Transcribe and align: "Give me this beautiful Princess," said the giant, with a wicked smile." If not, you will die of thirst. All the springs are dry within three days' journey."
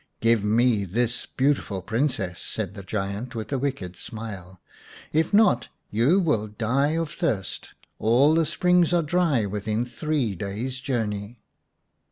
"Give 0.19 0.43
me 0.43 0.83
this 0.83 1.27
beautiful 1.27 1.83
Princess," 1.83 2.39
said 2.41 2.73
the 2.73 2.81
giant, 2.81 3.35
with 3.35 3.53
a 3.53 3.59
wicked 3.59 3.95
smile." 3.95 4.59
If 5.13 5.31
not, 5.31 5.67
you 5.91 6.19
will 6.19 6.47
die 6.47 6.93
of 6.97 7.11
thirst. 7.11 7.75
All 7.99 8.33
the 8.33 8.47
springs 8.47 8.93
are 8.93 9.03
dry 9.03 9.45
within 9.45 9.85
three 9.85 10.33
days' 10.33 10.79
journey." 10.79 11.37